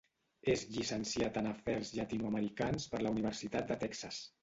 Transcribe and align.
És 0.53 0.63
llicenciat 0.75 1.37
en 1.43 1.51
afers 1.51 1.93
llatinoamericans 1.99 2.91
per 2.95 3.07
la 3.07 3.15
Universitat 3.19 3.73
de 3.73 3.83
Texas. 3.89 4.25